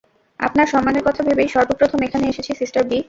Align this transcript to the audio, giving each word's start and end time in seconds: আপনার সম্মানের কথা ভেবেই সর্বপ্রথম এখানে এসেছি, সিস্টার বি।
আপনার 0.39 0.67
সম্মানের 0.67 1.03
কথা 1.07 1.21
ভেবেই 1.23 1.49
সর্বপ্রথম 1.55 1.99
এখানে 2.03 2.25
এসেছি, 2.27 2.51
সিস্টার 2.55 2.83
বি। 2.83 2.99